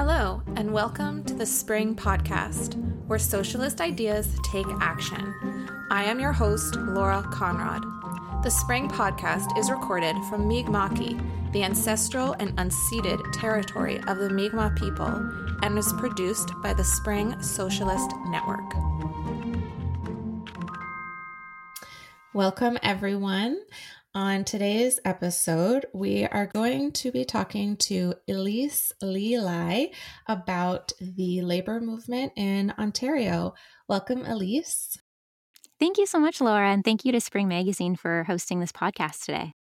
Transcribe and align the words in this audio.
Hello, 0.00 0.40
and 0.54 0.72
welcome 0.72 1.24
to 1.24 1.34
the 1.34 1.44
Spring 1.44 1.92
Podcast, 1.92 2.76
where 3.08 3.18
socialist 3.18 3.80
ideas 3.80 4.38
take 4.44 4.68
action. 4.80 5.34
I 5.90 6.04
am 6.04 6.20
your 6.20 6.30
host, 6.30 6.76
Laura 6.76 7.28
Conrad. 7.32 7.82
The 8.44 8.48
Spring 8.48 8.88
Podcast 8.88 9.58
is 9.58 9.72
recorded 9.72 10.14
from 10.30 10.48
Mi'kma'ki, 10.48 11.52
the 11.52 11.64
ancestral 11.64 12.34
and 12.34 12.56
unceded 12.58 13.20
territory 13.32 13.98
of 14.06 14.18
the 14.18 14.30
Mi'kmaq 14.30 14.78
people, 14.78 15.08
and 15.64 15.76
is 15.76 15.92
produced 15.94 16.52
by 16.62 16.72
the 16.72 16.84
Spring 16.84 17.34
Socialist 17.42 18.12
Network. 18.26 18.72
Welcome, 22.32 22.78
everyone. 22.84 23.58
On 24.18 24.42
today's 24.42 24.98
episode, 25.04 25.86
we 25.94 26.26
are 26.26 26.48
going 26.48 26.90
to 26.90 27.12
be 27.12 27.24
talking 27.24 27.76
to 27.76 28.14
Elise 28.28 28.92
Lee 29.00 29.92
about 30.26 30.90
the 31.00 31.40
labor 31.42 31.80
movement 31.80 32.32
in 32.34 32.74
Ontario. 32.80 33.54
Welcome, 33.88 34.26
Elise. 34.26 34.98
Thank 35.78 35.98
you 35.98 36.06
so 36.06 36.18
much, 36.18 36.40
Laura, 36.40 36.68
and 36.68 36.84
thank 36.84 37.04
you 37.04 37.12
to 37.12 37.20
Spring 37.20 37.46
Magazine 37.46 37.94
for 37.94 38.24
hosting 38.24 38.58
this 38.58 38.72
podcast 38.72 39.24
today. 39.24 39.52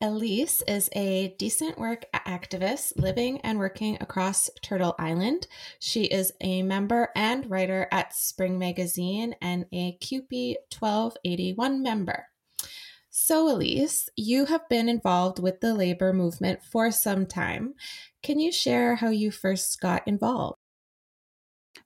Elise 0.00 0.62
is 0.68 0.88
a 0.92 1.34
decent 1.36 1.76
work 1.76 2.04
activist 2.14 2.92
living 3.00 3.40
and 3.40 3.58
working 3.58 3.98
across 4.00 4.48
Turtle 4.62 4.94
Island. 4.96 5.48
She 5.80 6.04
is 6.04 6.32
a 6.40 6.62
member 6.62 7.08
and 7.16 7.50
writer 7.50 7.88
at 7.90 8.14
Spring 8.14 8.60
Magazine 8.60 9.34
and 9.42 9.66
a 9.72 9.98
CUPE 10.00 10.56
1281 10.78 11.82
member. 11.82 12.29
So, 13.10 13.48
Elise, 13.48 14.08
you 14.16 14.46
have 14.46 14.68
been 14.68 14.88
involved 14.88 15.38
with 15.38 15.60
the 15.60 15.74
labor 15.74 16.12
movement 16.12 16.62
for 16.62 16.90
some 16.90 17.26
time. 17.26 17.74
Can 18.22 18.38
you 18.38 18.52
share 18.52 18.96
how 18.96 19.10
you 19.10 19.30
first 19.30 19.80
got 19.80 20.06
involved? 20.06 20.58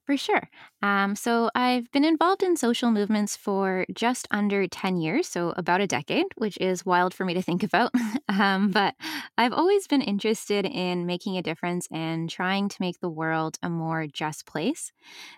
For 0.05 0.19
sure. 0.19 0.51
Um, 0.83 1.17
so 1.17 1.49
I've 1.55 1.91
been 1.91 2.05
involved 2.05 2.43
in 2.43 2.57
social 2.59 2.91
movements 2.91 3.37
for 3.39 3.87
just 3.95 4.29
under 4.31 4.67
10 4.67 4.99
years, 4.99 5.27
so 5.27 5.55
about 5.57 5.81
a 5.81 5.87
decade, 5.87 6.27
which 6.37 6.59
is 6.61 6.85
wild 6.85 7.15
for 7.15 7.25
me 7.25 7.33
to 7.33 7.41
think 7.41 7.63
about. 7.63 7.91
um, 8.29 8.71
but 8.71 8.95
I've 9.39 9.55
always 9.55 9.87
been 9.87 10.03
interested 10.03 10.67
in 10.67 11.07
making 11.07 11.39
a 11.39 11.43
difference 11.43 11.89
and 11.91 12.29
trying 12.29 12.69
to 12.69 12.77
make 12.81 13.01
the 13.01 13.09
world 13.09 13.57
a 13.63 13.71
more 13.71 14.07
just 14.07 14.45
place. 14.45 14.93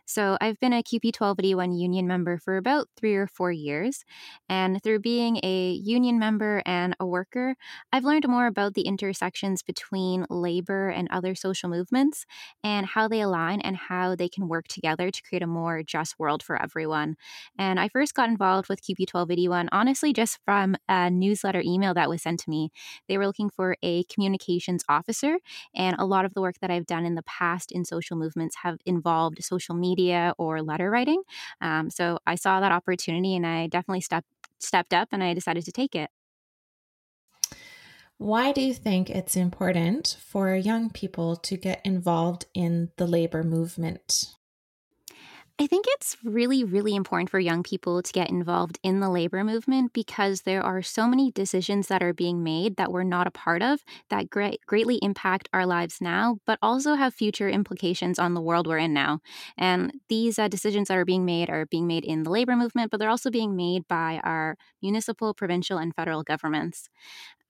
So 0.05 0.37
I've 0.41 0.59
been 0.61 0.73
a 0.73 0.83
CUPE 0.83 1.13
1281 1.13 1.73
union 1.73 2.07
member 2.07 2.39
for 2.39 2.57
about 2.57 2.89
three 2.97 3.15
or 3.15 3.27
four 3.27 3.53
years. 3.53 4.05
And 4.49 4.83
through 4.83 5.01
being 5.01 5.39
a 5.43 5.73
union 5.73 6.19
member 6.19 6.63
and 6.67 6.97
a 7.01 7.07
worker, 7.07 7.57
I've 7.93 8.05
learned 8.05 8.29
more 8.29 8.47
about 8.47 8.75
the 8.75 8.83
intersections 8.83 9.63
between 9.63 10.27
labor 10.31 10.89
and 10.89 11.09
other 11.11 11.35
social 11.35 11.69
movements 11.69 12.27
and 12.63 12.87
how 12.87 13.09
they 13.09 13.21
align 13.21 13.61
and 13.61 13.77
how 13.77 14.15
they 14.17 14.29
can 14.29 14.49
work 14.49 14.56
together 14.63 15.11
to 15.11 15.23
create 15.23 15.43
a 15.43 15.47
more 15.47 15.83
just 15.83 16.19
world 16.19 16.43
for 16.43 16.61
everyone. 16.61 17.17
And 17.59 17.79
I 17.81 17.89
first 17.89 18.15
got 18.15 18.29
involved 18.29 18.69
with 18.69 18.83
CUPE 18.83 19.07
1281, 19.07 19.69
honestly, 19.73 20.13
just 20.13 20.39
from 20.45 20.77
a 20.89 21.11
newsletter 21.11 21.63
email 21.65 21.95
that 21.95 22.09
was 22.09 22.23
sent 22.23 22.41
to 22.41 22.51
me. 22.51 22.71
They 23.09 23.19
were 23.19 23.27
looking 23.27 23.51
for 23.51 23.77
a 23.83 24.05
communications 24.05 24.85
officer, 24.89 25.39
and 25.75 25.97
a 25.99 26.05
lot 26.07 26.25
of 26.25 26.35
the 26.35 26.41
work 26.41 26.57
that 26.61 26.71
I've 26.71 26.87
done 26.87 27.05
in 27.05 27.15
the 27.15 27.23
past 27.23 27.73
in 27.73 27.85
social 27.85 28.17
movements 28.17 28.57
have 28.63 28.79
involved 28.87 29.43
social 29.43 29.75
media 29.75 30.35
or 30.39 30.63
letter 30.63 30.91
writing. 30.91 31.23
Um, 31.61 31.91
so 31.91 32.19
I 32.27 32.35
saw 32.35 32.61
that 32.61 32.73
opportunity, 32.73 33.35
and 33.37 33.47
I 33.47 33.67
definitely 33.67 34.01
stepped 34.03 34.29
stepped 34.59 34.95
up, 34.95 35.09
and 35.13 35.23
I 35.23 35.35
decided 35.35 35.65
to 35.67 35.73
take 35.73 35.95
it. 35.95 36.11
Why 38.19 38.53
do 38.53 38.61
you 38.61 38.75
think 38.75 39.09
it's 39.11 39.37
important 39.37 40.19
for 40.21 40.55
young 40.55 40.91
people 40.91 41.35
to 41.37 41.57
get 41.57 41.81
involved 41.85 42.45
in 42.55 42.93
the 42.97 43.07
labor 43.07 43.43
movement? 43.43 44.35
I 45.59 45.67
think 45.67 45.87
it's 45.89 46.19
really, 46.23 46.65
really 46.65 46.95
important 46.95 47.31
for 47.31 47.39
young 47.41 47.63
people 47.63 48.03
to 48.03 48.13
get 48.13 48.29
involved 48.29 48.79
in 48.83 49.01
the 49.01 49.09
labor 49.09 49.43
movement 49.43 49.95
because 49.95 50.43
there 50.43 50.63
are 50.63 50.83
so 50.83 51.07
many 51.09 51.31
decisions 51.33 51.89
that 51.89 52.03
are 52.03 52.13
being 52.13 52.43
made 52.45 52.77
that 52.77 52.93
we're 52.93 53.05
not 53.05 53.27
a 53.27 53.31
part 53.31 53.63
of 53.63 53.83
that 54.11 54.29
great, 54.29 54.61
greatly 54.67 54.97
impact 55.01 55.49
our 55.55 55.65
lives 55.65 55.99
now, 55.99 56.41
but 56.45 56.59
also 56.61 56.93
have 56.93 57.15
future 57.15 57.49
implications 57.49 58.19
on 58.19 58.35
the 58.35 58.41
world 58.43 58.67
we're 58.67 58.77
in 58.77 58.93
now. 58.93 59.21
And 59.57 59.93
these 60.11 60.39
uh, 60.39 60.49
decisions 60.49 60.89
that 60.89 60.99
are 60.99 61.07
being 61.07 61.25
made 61.25 61.49
are 61.49 61.65
being 61.65 61.87
made 61.87 62.05
in 62.05 62.25
the 62.25 62.31
labor 62.31 62.55
movement, 62.55 62.91
but 62.91 63.01
they're 63.01 63.09
also 63.09 63.31
being 63.31 63.57
made 63.57 63.89
by 63.89 64.21
our 64.25 64.59
municipal, 64.83 65.33
provincial, 65.33 65.79
and 65.79 65.95
federal 65.95 66.23
governments. 66.23 66.91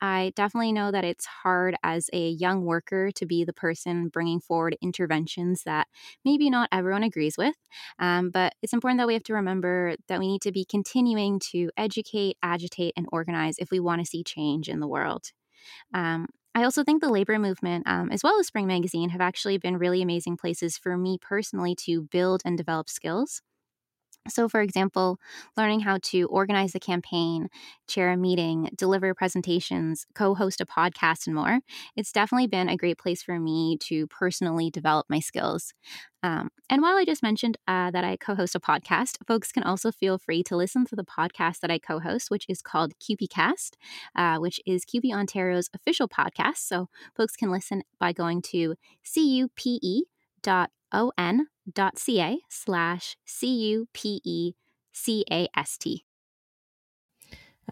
I 0.00 0.32
definitely 0.36 0.72
know 0.72 0.90
that 0.90 1.04
it's 1.04 1.24
hard 1.24 1.74
as 1.82 2.10
a 2.12 2.28
young 2.28 2.64
worker 2.66 3.10
to 3.12 3.24
be 3.26 3.44
the 3.44 3.54
person 3.54 4.08
bringing 4.08 4.40
forward 4.40 4.76
interventions 4.82 5.62
that 5.64 5.88
maybe 6.22 6.50
not 6.50 6.68
everyone 6.70 7.02
agrees 7.02 7.38
with. 7.38 7.56
Um, 7.98 8.30
but 8.30 8.54
it's 8.62 8.72
important 8.72 8.98
that 8.98 9.06
we 9.06 9.14
have 9.14 9.22
to 9.24 9.34
remember 9.34 9.94
that 10.08 10.18
we 10.18 10.28
need 10.28 10.42
to 10.42 10.52
be 10.52 10.64
continuing 10.64 11.38
to 11.50 11.70
educate, 11.76 12.36
agitate, 12.42 12.92
and 12.96 13.06
organize 13.12 13.58
if 13.58 13.70
we 13.70 13.80
want 13.80 14.00
to 14.00 14.06
see 14.06 14.22
change 14.22 14.68
in 14.68 14.80
the 14.80 14.88
world. 14.88 15.32
Um, 15.94 16.26
I 16.54 16.64
also 16.64 16.84
think 16.84 17.02
the 17.02 17.10
labor 17.10 17.38
movement, 17.38 17.86
um, 17.86 18.10
as 18.10 18.22
well 18.22 18.38
as 18.40 18.46
Spring 18.46 18.66
Magazine, 18.66 19.10
have 19.10 19.20
actually 19.20 19.58
been 19.58 19.76
really 19.76 20.00
amazing 20.00 20.36
places 20.36 20.78
for 20.78 20.96
me 20.96 21.18
personally 21.20 21.74
to 21.84 22.02
build 22.02 22.42
and 22.44 22.56
develop 22.56 22.88
skills. 22.88 23.42
So, 24.28 24.48
for 24.48 24.60
example, 24.60 25.18
learning 25.56 25.80
how 25.80 25.98
to 26.04 26.22
organize 26.28 26.74
a 26.74 26.80
campaign, 26.80 27.48
chair 27.88 28.10
a 28.12 28.16
meeting, 28.16 28.70
deliver 28.76 29.14
presentations, 29.14 30.06
co 30.14 30.34
host 30.34 30.60
a 30.60 30.66
podcast, 30.66 31.26
and 31.26 31.34
more, 31.34 31.60
it's 31.96 32.12
definitely 32.12 32.46
been 32.46 32.68
a 32.68 32.76
great 32.76 32.98
place 32.98 33.22
for 33.22 33.38
me 33.38 33.76
to 33.82 34.06
personally 34.08 34.70
develop 34.70 35.06
my 35.08 35.20
skills. 35.20 35.72
Um, 36.22 36.50
and 36.68 36.82
while 36.82 36.96
I 36.96 37.04
just 37.04 37.22
mentioned 37.22 37.56
uh, 37.68 37.90
that 37.92 38.04
I 38.04 38.16
co 38.16 38.34
host 38.34 38.54
a 38.54 38.60
podcast, 38.60 39.18
folks 39.26 39.52
can 39.52 39.62
also 39.62 39.92
feel 39.92 40.18
free 40.18 40.42
to 40.44 40.56
listen 40.56 40.84
to 40.86 40.96
the 40.96 41.04
podcast 41.04 41.60
that 41.60 41.70
I 41.70 41.78
co 41.78 42.00
host, 42.00 42.30
which 42.30 42.46
is 42.48 42.62
called 42.62 42.94
CUPEcast, 42.98 43.72
uh, 44.16 44.38
which 44.38 44.60
is 44.66 44.84
CUPE 44.84 45.12
Ontario's 45.12 45.70
official 45.74 46.08
podcast. 46.08 46.58
So, 46.58 46.88
folks 47.16 47.36
can 47.36 47.50
listen 47.50 47.82
by 48.00 48.12
going 48.12 48.42
to 48.52 48.74
cupe.on 49.04 50.66
ca 50.92 52.38
slash 52.48 53.16
C-U-P-E-C-A-S-T. 53.24 54.54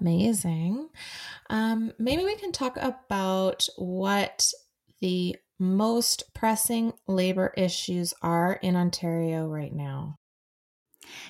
Amazing. 0.01 0.89
Um, 1.51 1.93
maybe 1.99 2.25
we 2.25 2.35
can 2.37 2.51
talk 2.53 2.77
about 2.77 3.69
what 3.77 4.51
the 5.01 5.37
most 5.59 6.35
pressing 6.35 6.93
labor 7.07 7.55
issues 7.57 8.13
are 8.21 8.55
in 8.55 8.75
Ontario 8.75 9.47
right 9.47 9.73
now. 9.73 10.19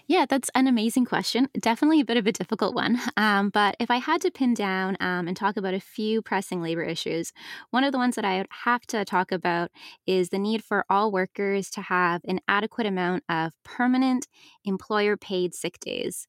Yeah, 0.07 0.27
that's 0.29 0.51
an 0.55 0.67
amazing 0.67 1.05
question. 1.05 1.49
Definitely 1.59 2.01
a 2.01 2.05
bit 2.05 2.17
of 2.17 2.27
a 2.27 2.33
difficult 2.33 2.75
one. 2.75 2.99
Um, 3.17 3.51
but 3.51 3.77
if 3.79 3.91
I 3.91 3.97
had 3.99 4.21
to 4.23 4.31
pin 4.31 4.55
down 4.55 4.97
um, 5.01 5.29
and 5.29 5.37
talk 5.37 5.57
about 5.57 5.73
a 5.73 5.81
few 5.81 6.21
pressing 6.21 6.61
labor 6.61 6.83
issues, 6.83 7.33
one 7.71 7.85
of 7.85 7.93
the 7.93 7.99
ones 7.99 8.17
that 8.17 8.25
I 8.25 8.39
would 8.39 8.49
have 8.65 8.83
to 8.89 9.05
talk 9.05 9.31
about 9.33 9.71
is 10.07 10.29
the 10.31 10.39
need 10.39 10.63
for 10.65 10.85
all 10.91 11.11
workers 11.13 11.71
to 11.71 11.81
have 11.83 12.23
an 12.27 12.41
adequate 12.49 12.87
amount 12.87 13.23
of 13.29 13.53
permanent 13.65 14.27
employer 14.65 15.17
paid 15.17 15.55
sick 15.55 15.79
days. 15.81 16.27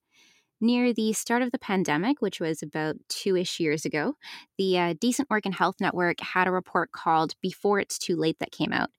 Near 0.65 0.93
the 0.93 1.13
start 1.13 1.43
of 1.43 1.51
the 1.51 1.59
pandemic, 1.59 2.23
which 2.23 2.39
was 2.39 2.63
about 2.63 2.95
two 3.07 3.35
ish 3.35 3.59
years 3.59 3.85
ago, 3.85 4.15
the 4.57 4.79
uh, 4.79 4.93
Decent 4.99 5.29
Work 5.29 5.45
and 5.45 5.53
Health 5.53 5.75
Network 5.79 6.19
had 6.19 6.47
a 6.47 6.51
report 6.51 6.91
called 6.91 7.35
Before 7.39 7.79
It's 7.79 7.99
Too 7.99 8.15
Late 8.15 8.39
that 8.39 8.51
came 8.51 8.73
out. 8.73 8.89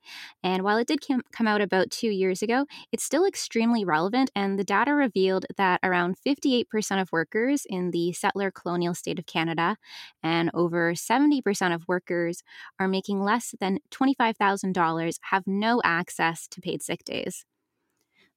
And 0.45 0.63
while 0.63 0.77
it 0.79 0.87
did 0.87 1.01
come 1.33 1.49
out 1.49 1.61
about 1.61 1.91
two 1.91 2.07
years 2.09 2.41
ago, 2.41 2.67
it's 2.93 3.03
still 3.03 3.27
extremely 3.27 3.85
relevant. 3.85 4.31
And 4.37 4.61
the 4.61 4.63
data 4.63 4.95
revealed 4.95 5.45
that 5.57 5.81
around 5.83 6.15
58% 6.25 7.03
of 7.03 7.11
workers 7.11 7.67
in 7.69 7.91
the 7.91 8.13
settler 8.13 8.53
colonial 8.53 8.95
state 8.95 9.19
of 9.19 9.27
Canada 9.27 9.77
and 10.23 10.53
over 10.55 10.95
70% 10.95 11.75
of 11.75 11.89
workers 11.89 12.45
are 12.79 12.87
making 12.87 13.21
less 13.21 13.57
than 13.59 13.81
$25,000 13.91 15.19
have 15.33 15.43
no 15.49 15.83
access 15.85 16.47
to 16.47 16.61
paid 16.61 16.81
sick 16.81 17.03
days. 17.03 17.45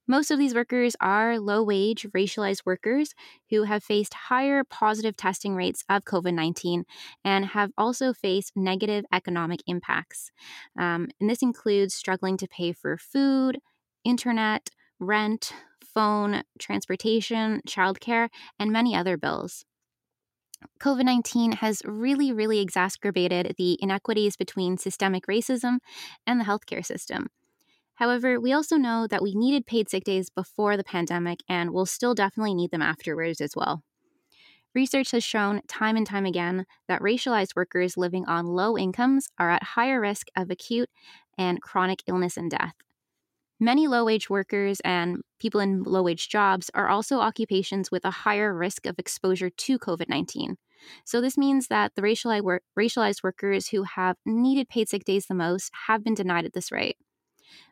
Most 0.10 0.32
of 0.32 0.40
these 0.40 0.56
workers 0.56 0.96
are 1.00 1.38
low 1.38 1.62
wage, 1.62 2.08
racialized 2.16 2.66
workers 2.66 3.14
who 3.52 3.66
have 3.66 3.84
faced 3.84 4.16
higher 4.16 4.64
positive 4.64 5.16
testing 5.16 5.54
rates 5.54 5.84
of 5.88 6.04
COVID 6.04 6.34
19 6.34 6.84
and 7.24 7.46
have 7.46 7.70
also 7.78 8.12
faced 8.12 8.54
negative 8.56 9.06
economic 9.14 9.60
impacts. 9.68 10.32
Um, 10.76 11.10
and 11.22 11.30
this 11.30 11.44
includes 11.44 11.94
struggling 11.94 12.38
to 12.38 12.48
pay 12.48 12.72
for 12.72 12.98
food, 12.98 13.60
internet, 14.04 14.72
rent, 15.00 15.54
phone, 15.86 16.42
transportation, 16.58 17.62
childcare, 17.68 18.30
and 18.58 18.72
many 18.72 18.96
other 18.96 19.16
bills. 19.16 19.64
COVID 20.82 21.06
19 21.06 21.52
has 21.52 21.84
really, 21.86 22.32
really 22.32 22.62
exacerbated 22.62 23.54
the 23.60 23.78
inequities 23.80 24.36
between 24.36 24.80
systemic 24.80 25.28
racism 25.28 25.78
and 26.26 26.40
the 26.40 26.46
healthcare 26.46 26.84
system. 26.84 27.28
However, 28.00 28.40
we 28.40 28.54
also 28.54 28.78
know 28.78 29.08
that 29.08 29.22
we 29.22 29.36
needed 29.36 29.66
paid 29.66 29.90
sick 29.90 30.06
days 30.06 30.30
before 30.30 30.78
the 30.78 30.86
pandemic 30.86 31.42
and 31.50 31.72
we'll 31.72 31.86
still 31.86 32.16
definitely 32.16 32.54
need 32.54 32.72
them 32.72 32.82
afterwards 32.82 33.42
as 33.42 33.58
well. 33.58 33.84
Research 34.74 35.12
has 35.12 35.22
shown 35.22 35.62
time 35.68 35.98
and 35.98 36.08
time 36.08 36.26
again 36.26 36.66
that 36.88 37.02
racialized 37.02 37.58
workers 37.58 37.98
living 37.98 38.24
on 38.26 38.46
low 38.46 38.78
incomes 38.78 39.28
are 39.38 39.52
at 39.52 39.64
higher 39.64 40.00
risk 40.00 40.28
of 40.38 40.50
acute 40.50 40.90
and 41.38 41.62
chronic 41.62 42.02
illness 42.08 42.38
and 42.38 42.50
death. 42.50 42.74
Many 43.60 43.86
low 43.88 44.06
wage 44.06 44.30
workers 44.30 44.80
and 44.86 45.18
people 45.38 45.60
in 45.60 45.84
low 45.84 46.02
wage 46.02 46.30
jobs 46.30 46.72
are 46.74 46.88
also 46.88 47.20
occupations 47.20 47.92
with 47.92 48.06
a 48.06 48.12
higher 48.12 48.54
risk 48.54 48.86
of 48.86 48.98
exposure 48.98 49.50
to 49.50 49.78
COVID 49.78 50.08
19. 50.08 50.56
So, 51.04 51.20
this 51.20 51.38
means 51.38 51.68
that 51.68 51.96
the 51.96 52.02
racialized, 52.02 53.24
workers 53.24 53.68
who 53.68 53.84
have 53.84 54.16
needed 54.26 54.70
paid 54.70 54.88
sick 54.88 55.04
days 55.04 55.26
the 55.26 55.34
most 55.34 55.70
have 55.88 56.02
been 56.02 56.14
denied 56.14 56.46
at 56.46 56.54
this 56.54 56.72
rate. 56.72 56.96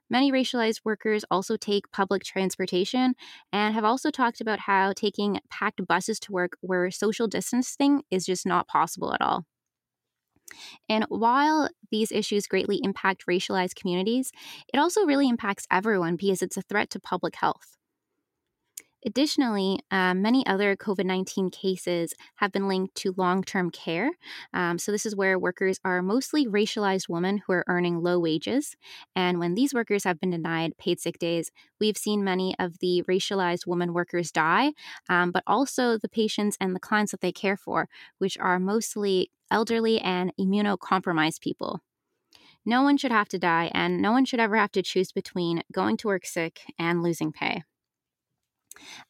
Many 0.10 0.32
racialized 0.32 0.82
workers 0.86 1.26
also 1.30 1.58
take 1.58 1.92
public 1.92 2.24
transportation 2.24 3.16
and 3.52 3.74
have 3.74 3.84
also 3.84 4.10
talked 4.12 4.42
about 4.42 4.60
how 4.62 4.94
taking 4.94 5.40
packed 5.50 5.86
buses 5.88 6.20
to 6.22 6.32
work 6.32 6.58
where 6.62 6.90
social 6.92 7.28
distancing 7.28 8.04
is 8.10 8.26
just 8.26 8.46
not 8.46 8.68
possible 8.68 9.14
at 9.14 9.22
all. 9.22 9.46
And 10.90 11.06
while 11.10 11.70
these 11.92 12.12
issues 12.12 12.48
greatly 12.48 12.80
impact 12.84 13.26
racialized 13.28 13.76
communities, 13.76 14.32
it 14.74 14.78
also 14.78 15.06
really 15.06 15.28
impacts 15.28 15.68
everyone 15.72 16.16
because 16.16 16.42
it's 16.42 16.58
a 16.58 16.62
threat 16.62 16.90
to 16.92 17.00
public 17.00 17.36
health. 17.36 17.78
Additionally, 19.06 19.80
uh, 19.92 20.14
many 20.14 20.46
other 20.48 20.76
COVID 20.76 21.06
19 21.06 21.50
cases 21.52 22.14
have 22.38 22.52
been 22.52 22.68
linked 22.68 22.96
to 22.96 23.14
long 23.16 23.44
term 23.44 23.70
care. 23.70 24.12
Um, 24.54 24.80
so, 24.80 24.92
this 24.92 25.06
is 25.06 25.16
where 25.16 25.38
workers 25.38 25.80
are 25.86 26.02
mostly 26.02 26.48
racialized 26.48 27.08
women 27.08 27.38
who 27.38 27.54
are 27.54 27.64
earning 27.68 28.02
low 28.02 28.20
wages. 28.20 28.76
And 29.16 29.40
when 29.40 29.54
these 29.54 29.74
workers 29.74 30.04
have 30.04 30.20
been 30.20 30.32
denied 30.32 30.78
paid 30.78 31.00
sick 31.00 31.20
days, 31.20 31.52
we've 31.80 31.98
seen 31.98 32.24
many 32.24 32.56
of 32.60 32.80
the 32.80 33.04
racialized 33.08 33.68
women 33.68 33.94
workers 33.94 34.32
die, 34.32 34.74
um, 35.10 35.32
but 35.32 35.44
also 35.46 35.98
the 35.98 36.10
patients 36.10 36.58
and 36.60 36.76
the 36.76 36.80
clients 36.80 37.12
that 37.12 37.22
they 37.22 37.32
care 37.32 37.58
for, 37.58 37.88
which 38.18 38.38
are 38.40 38.60
mostly 38.60 39.32
elderly 39.52 40.02
and 40.02 40.34
immunocompromised 40.40 41.40
people. 41.40 41.82
No 42.66 42.84
one 42.84 42.98
should 42.98 43.12
have 43.12 43.30
to 43.30 43.40
die, 43.40 43.72
and 43.74 44.02
no 44.02 44.12
one 44.12 44.26
should 44.26 44.40
ever 44.40 44.58
have 44.58 44.72
to 44.74 44.84
choose 44.84 45.12
between 45.12 45.64
going 45.72 45.98
to 45.98 46.08
work 46.08 46.26
sick 46.26 46.62
and 46.80 47.04
losing 47.04 47.32
pay. 47.32 47.64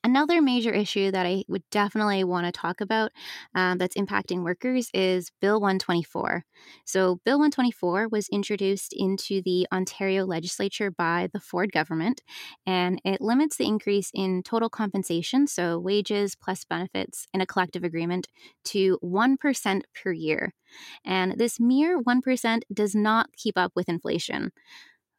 Another 0.04 0.42
major 0.42 0.72
issue 0.72 1.12
that 1.12 1.26
I 1.26 1.44
would 1.48 1.64
definitely 1.72 2.24
want 2.24 2.46
to 2.46 2.52
talk 2.52 2.82
about 2.82 3.12
um, 3.56 3.78
that's 3.78 3.96
impacting 3.96 4.44
workers 4.44 4.90
is 4.94 5.32
Bill 5.42 5.60
124. 5.60 6.44
So, 6.86 7.20
Bill 7.26 7.38
124 7.38 8.08
was 8.10 8.30
introduced 8.30 8.94
into 8.96 9.42
the 9.42 9.68
Ontario 9.72 10.26
legislature 10.26 10.92
by 10.92 11.30
the 11.34 11.40
Ford 11.40 11.72
government, 11.72 12.22
and 12.66 13.00
it 13.04 13.22
limits 13.22 13.58
the 13.58 13.66
increase 13.66 14.12
in 14.14 14.44
total 14.44 14.70
compensation, 14.70 15.48
so 15.48 15.80
wages 15.80 16.36
plus 16.36 16.64
benefits 16.66 17.28
in 17.34 17.42
a 17.42 17.46
collective 17.46 17.84
agreement, 17.84 18.28
to 18.66 18.98
1% 19.02 19.86
per 19.94 20.12
year. 20.12 20.54
And 21.06 21.38
this 21.38 21.60
mere 21.60 22.00
1% 22.00 22.64
does 22.74 22.96
not 22.96 23.32
keep 23.34 23.58
up 23.58 23.72
with 23.76 23.90
inflation. 23.90 24.52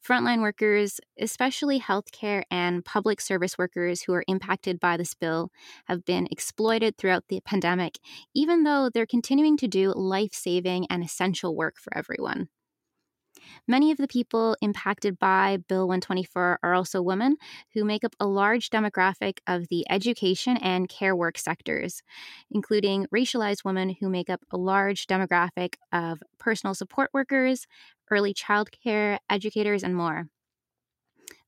Frontline 0.07 0.41
workers, 0.41 1.01
especially 1.19 1.81
healthcare 1.81 2.43
and 2.51 2.85
public 2.85 3.21
service 3.21 3.59
workers 3.59 4.03
who 4.03 4.15
are 4.15 4.25
impacted 4.27 4.81
by 4.81 4.97
this 4.97 5.15
bill, 5.15 5.51
have 5.87 6.05
been 6.05 6.27
exploited 6.31 6.97
throughout 6.97 7.25
the 7.29 7.41
pandemic, 7.41 7.99
even 8.35 8.63
though 8.63 8.89
they're 8.93 9.07
continuing 9.07 9.57
to 9.59 9.69
do 9.69 9.93
life 9.93 10.33
saving 10.33 10.87
and 10.89 11.05
essential 11.05 11.55
work 11.55 11.77
for 11.79 11.97
everyone. 11.97 12.49
Many 13.67 13.91
of 13.91 13.99
the 13.99 14.09
people 14.09 14.57
impacted 14.61 15.19
by 15.19 15.59
Bill 15.69 15.87
124 15.87 16.59
are 16.63 16.75
also 16.75 17.03
women 17.03 17.37
who 17.75 17.85
make 17.85 18.05
up 18.05 18.17
a 18.19 18.27
large 18.27 18.71
demographic 18.71 19.39
of 19.47 19.69
the 19.69 19.85
education 19.91 20.57
and 20.57 20.89
care 20.89 21.15
work 21.15 21.39
sectors, 21.39 22.03
including 22.51 23.07
racialized 23.15 23.65
women 23.65 23.95
who 24.01 24.09
make 24.09 24.31
up 24.31 24.41
a 24.51 24.57
large 24.57 25.07
demographic 25.07 25.75
of 25.93 26.23
personal 26.39 26.75
support 26.75 27.11
workers, 27.13 27.67
early 28.11 28.35
childcare, 28.35 29.19
educators, 29.31 29.83
and 29.83 29.95
more. 29.95 30.29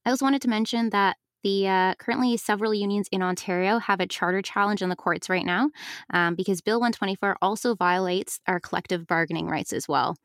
I 0.04 0.10
also 0.10 0.24
wanted 0.24 0.42
to 0.42 0.48
mention 0.48 0.90
that 0.90 1.16
the 1.42 1.68
uh, 1.68 1.94
currently 1.98 2.36
several 2.36 2.74
unions 2.74 3.08
in 3.10 3.22
Ontario 3.22 3.78
have 3.78 4.00
a 4.00 4.06
charter 4.06 4.42
challenge 4.42 4.82
in 4.82 4.88
the 4.88 4.96
courts 4.96 5.28
right 5.28 5.44
now 5.44 5.70
um, 6.12 6.34
because 6.34 6.60
Bill 6.60 6.78
124 6.78 7.36
also 7.40 7.74
violates 7.74 8.40
our 8.46 8.60
collective 8.60 9.06
bargaining 9.06 9.46
rights 9.46 9.72
as 9.72 9.88
well. 9.88 10.16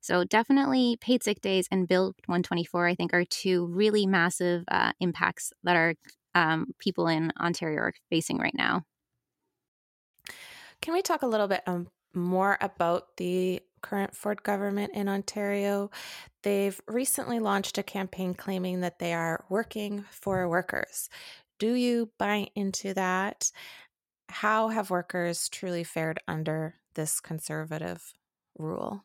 So 0.00 0.24
definitely 0.24 0.96
paid 1.00 1.22
sick 1.22 1.40
days 1.40 1.66
and 1.70 1.88
Bill 1.88 2.14
124, 2.26 2.86
I 2.86 2.94
think, 2.94 3.14
are 3.14 3.24
two 3.24 3.66
really 3.66 4.06
massive 4.06 4.64
uh, 4.70 4.92
impacts 5.00 5.52
that 5.64 5.76
our 5.76 5.94
um, 6.34 6.66
people 6.78 7.08
in 7.08 7.32
Ontario 7.40 7.80
are 7.80 7.94
facing 8.08 8.38
right 8.38 8.54
now. 8.54 8.84
Can 10.80 10.94
we 10.94 11.02
talk 11.02 11.22
a 11.22 11.26
little 11.26 11.48
bit 11.48 11.62
um, 11.66 11.88
more 12.14 12.56
about 12.60 13.16
the 13.16 13.60
current 13.82 14.14
Ford 14.14 14.42
government 14.42 14.92
in 14.94 15.08
Ontario? 15.08 15.90
They've 16.42 16.80
recently 16.86 17.38
launched 17.38 17.78
a 17.78 17.82
campaign 17.82 18.34
claiming 18.34 18.80
that 18.80 18.98
they 18.98 19.12
are 19.12 19.44
working 19.48 20.04
for 20.10 20.48
workers. 20.48 21.08
Do 21.58 21.74
you 21.74 22.10
buy 22.18 22.48
into 22.54 22.94
that? 22.94 23.50
How 24.28 24.68
have 24.68 24.90
workers 24.90 25.48
truly 25.48 25.84
fared 25.84 26.20
under 26.26 26.76
this 26.94 27.20
conservative 27.20 28.14
rule? 28.58 29.04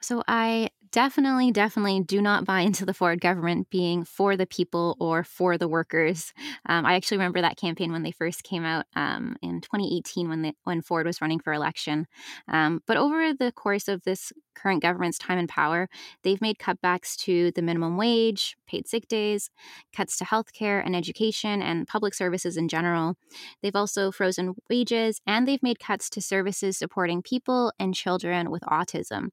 So 0.00 0.22
I 0.26 0.70
definitely, 0.92 1.52
definitely 1.52 2.00
do 2.00 2.20
not 2.20 2.44
buy 2.44 2.60
into 2.60 2.84
the 2.84 2.94
Ford 2.94 3.20
government 3.20 3.70
being 3.70 4.04
for 4.04 4.36
the 4.36 4.46
people 4.46 4.96
or 5.00 5.24
for 5.24 5.56
the 5.56 5.68
workers. 5.68 6.32
Um, 6.66 6.86
I 6.86 6.94
actually 6.94 7.18
remember 7.18 7.40
that 7.40 7.56
campaign 7.56 7.92
when 7.92 8.02
they 8.02 8.10
first 8.10 8.42
came 8.42 8.64
out 8.64 8.86
um, 8.96 9.36
in 9.42 9.60
2018 9.60 10.28
when 10.28 10.52
when 10.64 10.82
Ford 10.82 11.06
was 11.06 11.20
running 11.20 11.40
for 11.40 11.52
election. 11.52 12.06
Um, 12.48 12.80
but 12.86 12.96
over 12.96 13.32
the 13.32 13.52
course 13.52 13.88
of 13.88 14.02
this 14.02 14.32
current 14.54 14.82
government's 14.82 15.18
time 15.18 15.38
in 15.38 15.46
power, 15.46 15.88
they've 16.22 16.40
made 16.40 16.58
cutbacks 16.58 17.16
to 17.16 17.50
the 17.52 17.62
minimum 17.62 17.96
wage, 17.96 18.56
paid 18.66 18.86
sick 18.86 19.08
days, 19.08 19.50
cuts 19.94 20.18
to 20.18 20.24
healthcare 20.24 20.84
and 20.84 20.94
education 20.94 21.62
and 21.62 21.86
public 21.86 22.14
services 22.14 22.56
in 22.56 22.68
general. 22.68 23.16
They've 23.62 23.76
also 23.76 24.10
frozen 24.10 24.54
wages 24.68 25.20
and 25.26 25.46
they've 25.46 25.62
made 25.62 25.80
cuts 25.80 26.10
to 26.10 26.20
services 26.20 26.76
supporting 26.76 27.22
people 27.22 27.72
and 27.78 27.94
children 27.94 28.50
with 28.50 28.62
autism. 28.62 29.28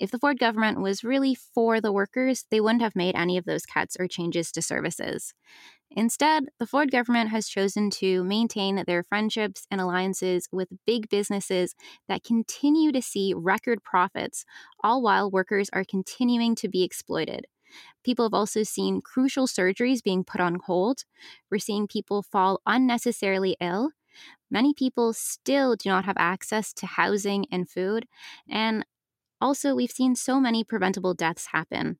If 0.00 0.10
the 0.10 0.18
Ford 0.18 0.38
government 0.38 0.80
was 0.80 1.04
really 1.04 1.34
for 1.34 1.80
the 1.80 1.92
workers, 1.92 2.46
they 2.50 2.60
wouldn't 2.60 2.82
have 2.82 2.96
made 2.96 3.14
any 3.14 3.36
of 3.36 3.44
those 3.44 3.66
cuts 3.66 3.96
or 4.00 4.08
changes 4.08 4.50
to 4.52 4.62
services. 4.62 5.34
Instead, 5.90 6.46
the 6.58 6.66
Ford 6.66 6.90
government 6.90 7.30
has 7.30 7.48
chosen 7.48 7.90
to 7.90 8.24
maintain 8.24 8.82
their 8.86 9.02
friendships 9.02 9.66
and 9.70 9.80
alliances 9.80 10.48
with 10.50 10.68
big 10.86 11.08
businesses 11.10 11.74
that 12.08 12.24
continue 12.24 12.92
to 12.92 13.02
see 13.02 13.34
record 13.36 13.82
profits, 13.82 14.44
all 14.82 15.02
while 15.02 15.30
workers 15.30 15.68
are 15.72 15.84
continuing 15.84 16.54
to 16.54 16.68
be 16.68 16.82
exploited. 16.82 17.46
People 18.04 18.24
have 18.24 18.34
also 18.34 18.62
seen 18.62 19.02
crucial 19.02 19.46
surgeries 19.46 20.02
being 20.02 20.24
put 20.24 20.40
on 20.40 20.60
hold. 20.66 21.04
We're 21.50 21.58
seeing 21.58 21.86
people 21.86 22.22
fall 22.22 22.62
unnecessarily 22.66 23.56
ill. 23.60 23.90
Many 24.50 24.74
people 24.74 25.12
still 25.12 25.76
do 25.76 25.88
not 25.88 26.04
have 26.04 26.16
access 26.18 26.72
to 26.74 26.86
housing 26.86 27.46
and 27.52 27.68
food. 27.68 28.06
And 28.48 28.84
also, 29.40 29.74
we've 29.74 29.90
seen 29.90 30.14
so 30.14 30.40
many 30.40 30.64
preventable 30.64 31.14
deaths 31.14 31.46
happen. 31.52 31.98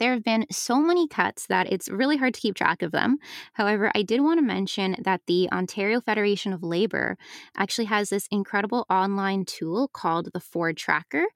There 0.00 0.14
have 0.14 0.24
been 0.24 0.46
so 0.50 0.80
many 0.80 1.06
cuts 1.06 1.46
that 1.48 1.70
it's 1.70 1.90
really 1.90 2.16
hard 2.16 2.32
to 2.32 2.40
keep 2.40 2.54
track 2.54 2.80
of 2.80 2.90
them. 2.90 3.18
However, 3.52 3.92
I 3.94 4.02
did 4.02 4.22
want 4.22 4.38
to 4.38 4.42
mention 4.42 4.96
that 4.98 5.20
the 5.26 5.46
Ontario 5.52 6.00
Federation 6.00 6.54
of 6.54 6.62
Labor 6.62 7.18
actually 7.54 7.84
has 7.84 8.08
this 8.08 8.26
incredible 8.30 8.86
online 8.88 9.44
tool 9.44 9.88
called 9.92 10.30
the 10.32 10.40
Ford 10.40 10.78
Tracker. 10.78 11.26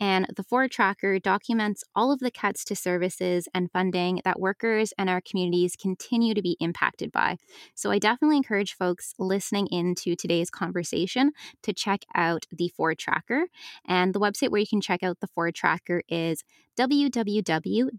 And 0.00 0.26
the 0.36 0.42
Ford 0.42 0.72
Tracker 0.72 1.20
documents 1.20 1.84
all 1.94 2.10
of 2.10 2.18
the 2.18 2.32
cuts 2.32 2.64
to 2.64 2.74
services 2.74 3.48
and 3.54 3.70
funding 3.70 4.20
that 4.24 4.40
workers 4.40 4.92
and 4.98 5.08
our 5.08 5.20
communities 5.20 5.76
continue 5.76 6.34
to 6.34 6.42
be 6.42 6.56
impacted 6.58 7.12
by. 7.12 7.36
So 7.76 7.92
I 7.92 8.00
definitely 8.00 8.38
encourage 8.38 8.74
folks 8.74 9.14
listening 9.20 9.68
into 9.68 10.16
today's 10.16 10.50
conversation 10.50 11.30
to 11.62 11.72
check 11.72 12.04
out 12.16 12.46
the 12.50 12.68
Ford 12.76 12.98
Tracker. 12.98 13.44
And 13.86 14.12
the 14.12 14.20
website 14.20 14.50
where 14.50 14.60
you 14.60 14.66
can 14.66 14.80
check 14.80 15.04
out 15.04 15.20
the 15.20 15.28
Ford 15.28 15.54
Tracker 15.54 16.02
is 16.08 16.42
www.ofl.ca 16.78 17.96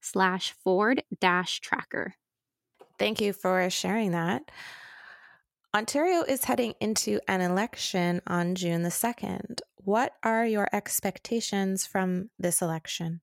slash 0.00 0.54
Ford 0.64 1.02
dash 1.20 1.60
tracker. 1.60 2.14
Thank 2.98 3.20
you 3.20 3.32
for 3.32 3.68
sharing 3.70 4.12
that. 4.12 4.50
Ontario 5.74 6.22
is 6.22 6.44
heading 6.44 6.74
into 6.80 7.18
an 7.26 7.40
election 7.40 8.20
on 8.26 8.54
June 8.54 8.82
the 8.82 8.90
2nd. 8.90 9.60
What 9.76 10.12
are 10.22 10.44
your 10.44 10.68
expectations 10.72 11.86
from 11.86 12.30
this 12.38 12.60
election? 12.60 13.22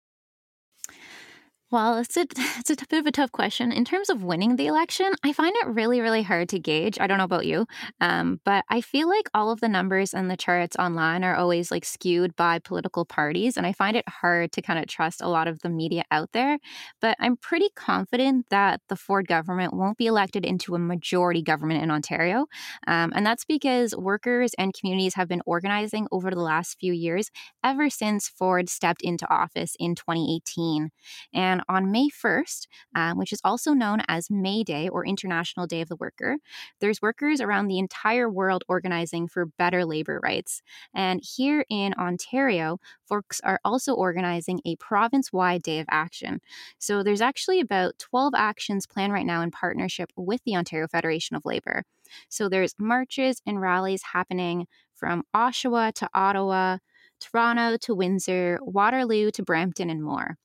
Well, 1.72 2.00
it's 2.00 2.18
a 2.18 2.22
it's 2.58 2.72
a 2.72 2.76
bit 2.90 3.00
of 3.00 3.06
a 3.06 3.12
tough 3.12 3.32
question. 3.32 3.72
In 3.72 3.86
terms 3.86 4.10
of 4.10 4.24
winning 4.24 4.56
the 4.56 4.66
election, 4.66 5.14
I 5.24 5.34
find 5.34 5.56
it 5.58 5.68
really 5.68 6.02
really 6.02 6.24
hard 6.24 6.50
to 6.50 6.60
gauge. 6.60 6.98
I 7.00 7.06
don't 7.06 7.20
know 7.20 7.24
about 7.26 7.46
you, 7.46 7.68
um, 8.02 8.40
but 8.44 8.66
I 8.70 8.82
feel 8.82 9.08
like 9.08 9.30
all 9.36 9.52
of 9.52 9.60
the 9.60 9.70
numbers 9.70 10.14
and 10.16 10.32
the 10.32 10.38
charts 10.38 10.76
online 10.78 11.24
are 11.24 11.36
always 11.36 11.70
like 11.70 11.86
skewed 11.86 12.36
by 12.36 12.58
political 12.60 13.06
parties, 13.06 13.56
and 13.56 13.68
I 13.68 13.74
find 13.74 13.96
it 13.96 14.08
hard 14.10 14.52
to 14.54 14.62
kind 14.64 14.80
of 14.80 14.88
trust 14.88 15.22
a 15.22 15.28
lot 15.30 15.48
of 15.48 15.60
the 15.60 15.70
media 15.70 16.04
out 16.10 16.32
there. 16.34 16.58
But 17.02 17.18
I'm 17.20 17.38
pretty 17.38 17.70
confident 17.76 18.48
that 18.50 18.82
the 18.90 18.96
Ford 18.96 19.28
government 19.28 19.74
won't 19.74 19.98
be 19.98 20.08
elected 20.08 20.46
into 20.46 20.74
a 20.76 20.80
majority 20.80 21.44
government 21.44 21.84
in 21.84 21.92
Ontario, 21.92 22.48
um, 22.88 23.12
and 23.16 23.26
that's 23.26 23.46
because 23.46 23.96
workers 23.96 24.52
and 24.58 24.74
communities 24.74 25.16
have 25.16 25.28
been 25.28 25.42
organizing 25.46 26.08
over 26.12 26.30
the 26.32 26.40
last 26.42 26.80
few 26.80 26.94
years, 26.94 27.30
ever 27.64 27.90
since 27.90 28.28
Ford 28.28 28.70
stepped 28.70 29.02
into 29.02 29.30
office 29.32 29.76
in 29.80 29.96
2018, 29.96 30.90
and 31.34 31.59
on 31.68 31.92
May 31.92 32.10
1st, 32.10 32.68
um, 32.96 33.18
which 33.18 33.34
is 33.34 33.42
also 33.44 33.74
known 33.74 34.02
as 34.08 34.30
May 34.30 34.64
Day 34.64 34.88
or 34.88 35.06
International 35.06 35.68
Day 35.68 35.82
of 35.82 35.90
the 35.90 35.96
Worker, 35.96 36.38
there's 36.80 37.02
workers 37.02 37.42
around 37.42 37.68
the 37.68 37.80
entire 37.80 38.30
world 38.30 38.64
organizing 38.68 39.28
for 39.28 39.46
better 39.46 39.86
labor 39.86 40.20
rights. 40.24 40.62
And 40.94 41.22
here 41.24 41.66
in 41.70 41.94
Ontario, 41.96 42.80
folks 43.08 43.42
are 43.44 43.60
also 43.66 43.94
organizing 43.94 44.62
a 44.66 44.76
province 44.78 45.34
wide 45.34 45.64
day 45.64 45.80
of 45.80 45.88
action. 45.90 46.42
So 46.78 47.04
there's 47.04 47.22
actually 47.22 47.60
about 47.60 48.00
12 48.00 48.34
actions 48.36 48.86
planned 48.86 49.14
right 49.14 49.26
now 49.26 49.42
in 49.42 49.52
partnership 49.52 50.12
with 50.16 50.42
the 50.46 50.56
Ontario 50.56 50.88
Federation 50.88 51.36
of 51.36 51.46
Labor. 51.46 51.84
So 52.30 52.50
there's 52.50 52.76
marches 52.80 53.42
and 53.46 53.62
rallies 53.62 54.02
happening 54.14 54.68
from 54.96 55.24
Oshawa 55.36 55.94
to 55.94 56.10
Ottawa, 56.14 56.78
Toronto 57.20 57.78
to 57.78 57.96
Windsor, 57.96 58.60
Waterloo 58.62 59.32
to 59.32 59.44
Brampton, 59.44 59.90
and 59.90 60.04
more 60.04 60.38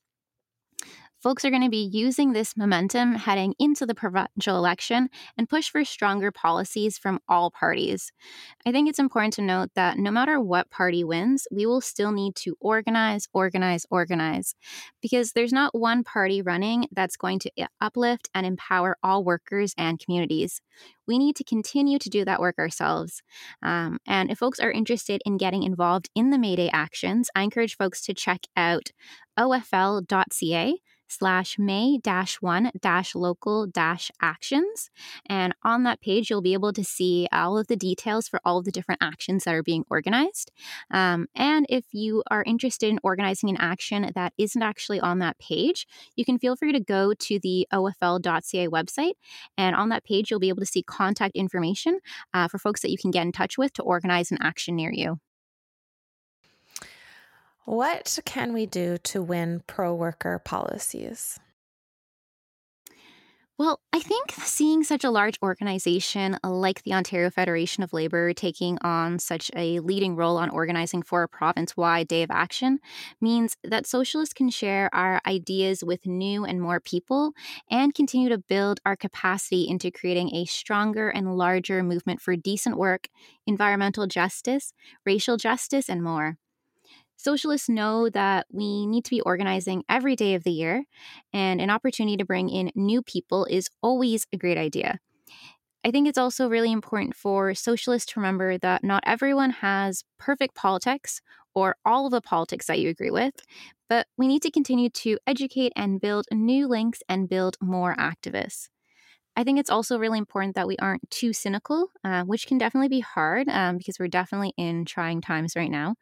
folks 1.25 1.43
are 1.43 1.49
going 1.49 1.63
to 1.63 1.69
be 1.69 1.89
using 1.91 2.33
this 2.33 2.55
momentum 2.55 3.15
heading 3.15 3.55
into 3.57 3.83
the 3.83 3.95
provincial 3.95 4.57
election 4.57 5.09
and 5.39 5.49
push 5.49 5.71
for 5.71 5.83
stronger 5.83 6.31
policies 6.31 6.99
from 6.99 7.19
all 7.27 7.49
parties. 7.49 8.11
I 8.63 8.71
think 8.71 8.87
it's 8.87 8.99
important 8.99 9.33
to 9.33 9.41
note 9.41 9.71
that 9.73 9.97
no 9.97 10.11
matter 10.11 10.39
what 10.39 10.69
party 10.69 11.03
wins, 11.03 11.47
we 11.51 11.65
will 11.65 11.81
still 11.81 12.11
need 12.11 12.35
to 12.35 12.55
organize, 12.59 13.27
organize, 13.33 13.87
organize, 13.89 14.53
because 15.01 15.31
there's 15.31 15.51
not 15.51 15.73
one 15.73 16.03
party 16.03 16.43
running 16.43 16.87
that's 16.91 17.17
going 17.17 17.39
to 17.39 17.51
uplift 17.81 18.29
and 18.35 18.45
empower 18.45 18.95
all 19.01 19.23
workers 19.23 19.73
and 19.79 19.99
communities. 19.99 20.61
We 21.07 21.17
need 21.17 21.35
to 21.37 21.43
continue 21.43 21.97
to 21.97 22.09
do 22.09 22.23
that 22.25 22.39
work 22.39 22.59
ourselves. 22.59 23.23
Um, 23.63 23.97
and 24.05 24.29
if 24.29 24.37
folks 24.37 24.59
are 24.59 24.71
interested 24.71 25.23
in 25.25 25.37
getting 25.37 25.63
involved 25.63 26.07
in 26.13 26.29
the 26.29 26.37
May 26.37 26.55
Day 26.55 26.69
actions, 26.71 27.31
I 27.35 27.41
encourage 27.41 27.77
folks 27.77 28.03
to 28.03 28.13
check 28.13 28.41
out 28.55 28.91
ofl.ca 29.39 30.75
slash 31.07 31.57
may 31.59 31.97
dash 31.97 32.41
one 32.41 32.71
dash 32.79 33.15
local 33.15 33.67
dash 33.67 34.11
actions. 34.21 34.89
And 35.27 35.53
on 35.63 35.83
that 35.83 36.01
page, 36.01 36.29
you'll 36.29 36.41
be 36.41 36.53
able 36.53 36.73
to 36.73 36.83
see 36.83 37.27
all 37.31 37.57
of 37.57 37.67
the 37.67 37.75
details 37.75 38.27
for 38.27 38.39
all 38.45 38.57
of 38.57 38.65
the 38.65 38.71
different 38.71 39.01
actions 39.01 39.43
that 39.43 39.53
are 39.53 39.63
being 39.63 39.85
organized. 39.89 40.51
Um, 40.91 41.27
and 41.35 41.65
if 41.69 41.85
you 41.91 42.23
are 42.29 42.43
interested 42.45 42.89
in 42.89 42.99
organizing 43.03 43.49
an 43.49 43.57
action 43.57 44.11
that 44.15 44.33
isn't 44.37 44.61
actually 44.61 44.99
on 44.99 45.19
that 45.19 45.37
page, 45.39 45.87
you 46.15 46.25
can 46.25 46.39
feel 46.39 46.55
free 46.55 46.71
to 46.71 46.79
go 46.79 47.13
to 47.13 47.39
the 47.39 47.67
ofl.ca 47.73 48.67
website. 48.67 49.13
And 49.57 49.75
on 49.75 49.89
that 49.89 50.03
page, 50.03 50.29
you'll 50.29 50.39
be 50.39 50.49
able 50.49 50.61
to 50.61 50.65
see 50.65 50.83
contact 50.83 51.35
information 51.35 51.99
uh, 52.33 52.47
for 52.47 52.57
folks 52.57 52.81
that 52.81 52.91
you 52.91 52.97
can 52.97 53.11
get 53.11 53.25
in 53.25 53.31
touch 53.31 53.57
with 53.57 53.73
to 53.73 53.83
organize 53.83 54.31
an 54.31 54.37
action 54.41 54.75
near 54.75 54.91
you. 54.91 55.19
What 57.65 58.17
can 58.23 58.53
we 58.53 58.65
do 58.65 58.97
to 58.97 59.21
win 59.21 59.59
pro 59.67 59.93
worker 59.93 60.39
policies? 60.39 61.37
Well, 63.57 63.79
I 63.93 64.01
think 64.01 64.31
seeing 64.31 64.83
such 64.83 65.05
a 65.05 65.09
large 65.09 65.39
organization 65.41 66.37
like 66.43 66.83
the 66.83 66.93
Ontario 66.93 67.29
Federation 67.29 67.83
of 67.83 67.93
Labor 67.93 68.33
taking 68.33 68.77
on 68.81 69.17
such 69.17 69.49
a 69.55 69.79
leading 69.79 70.17
role 70.17 70.35
on 70.35 70.49
organizing 70.49 71.01
for 71.01 71.23
a 71.23 71.29
province 71.29 71.77
wide 71.77 72.09
day 72.09 72.21
of 72.23 72.31
action 72.31 72.79
means 73.21 73.55
that 73.63 73.87
socialists 73.87 74.33
can 74.33 74.49
share 74.49 74.93
our 74.93 75.21
ideas 75.25 75.85
with 75.85 76.05
new 76.05 76.43
and 76.43 76.61
more 76.61 76.81
people 76.81 77.31
and 77.71 77.95
continue 77.95 78.27
to 78.27 78.37
build 78.37 78.81
our 78.85 78.97
capacity 78.97 79.69
into 79.69 79.89
creating 79.89 80.35
a 80.35 80.43
stronger 80.43 81.07
and 81.07 81.37
larger 81.37 81.81
movement 81.81 82.19
for 82.19 82.35
decent 82.35 82.75
work, 82.75 83.07
environmental 83.47 84.05
justice, 84.05 84.73
racial 85.05 85.37
justice, 85.37 85.89
and 85.89 86.03
more. 86.03 86.37
Socialists 87.17 87.69
know 87.69 88.09
that 88.09 88.45
we 88.51 88.85
need 88.85 89.05
to 89.05 89.09
be 89.09 89.21
organizing 89.21 89.83
every 89.89 90.15
day 90.15 90.35
of 90.35 90.43
the 90.43 90.51
year, 90.51 90.85
and 91.33 91.61
an 91.61 91.69
opportunity 91.69 92.17
to 92.17 92.25
bring 92.25 92.49
in 92.49 92.71
new 92.75 93.01
people 93.01 93.45
is 93.45 93.69
always 93.81 94.27
a 94.33 94.37
great 94.37 94.57
idea. 94.57 94.99
I 95.83 95.91
think 95.91 96.07
it's 96.07 96.17
also 96.17 96.49
really 96.49 96.71
important 96.71 97.15
for 97.15 97.53
socialists 97.53 98.11
to 98.13 98.19
remember 98.19 98.57
that 98.57 98.83
not 98.83 99.03
everyone 99.05 99.51
has 99.51 100.03
perfect 100.17 100.55
politics 100.55 101.21
or 101.53 101.75
all 101.85 102.05
of 102.05 102.11
the 102.11 102.21
politics 102.21 102.65
that 102.67 102.79
you 102.79 102.89
agree 102.89 103.11
with, 103.11 103.35
but 103.87 104.07
we 104.17 104.27
need 104.27 104.41
to 104.41 104.51
continue 104.51 104.89
to 104.89 105.17
educate 105.27 105.73
and 105.75 106.01
build 106.01 106.25
new 106.31 106.67
links 106.67 107.01
and 107.07 107.29
build 107.29 107.55
more 107.61 107.95
activists. 107.95 108.69
I 109.35 109.43
think 109.43 109.59
it's 109.59 109.69
also 109.69 109.99
really 109.99 110.17
important 110.17 110.55
that 110.55 110.67
we 110.67 110.77
aren't 110.77 111.09
too 111.11 111.33
cynical, 111.33 111.91
uh, 112.03 112.23
which 112.23 112.47
can 112.47 112.57
definitely 112.57 112.87
be 112.87 113.01
hard 113.01 113.49
um, 113.49 113.77
because 113.77 113.99
we're 113.99 114.07
definitely 114.07 114.53
in 114.57 114.85
trying 114.85 115.21
times 115.21 115.55
right 115.55 115.69
now. 115.69 115.95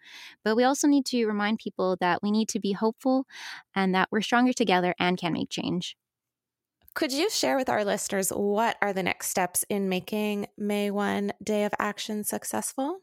But 0.43 0.55
we 0.55 0.63
also 0.63 0.87
need 0.87 1.05
to 1.07 1.25
remind 1.25 1.57
people 1.57 1.97
that 1.99 2.21
we 2.21 2.31
need 2.31 2.49
to 2.49 2.59
be 2.59 2.73
hopeful 2.73 3.25
and 3.75 3.95
that 3.95 4.09
we're 4.11 4.21
stronger 4.21 4.53
together 4.53 4.93
and 4.99 5.17
can 5.17 5.33
make 5.33 5.49
change. 5.49 5.97
Could 6.93 7.11
you 7.11 7.29
share 7.31 7.57
with 7.57 7.69
our 7.69 7.83
listeners 7.83 8.29
what 8.29 8.77
are 8.79 8.93
the 8.93 9.01
next 9.01 9.29
steps 9.29 9.65
in 9.67 9.89
making 9.89 10.47
May 10.57 10.91
1 10.91 11.33
Day 11.43 11.63
of 11.63 11.73
Action 11.79 12.23
successful? 12.23 12.99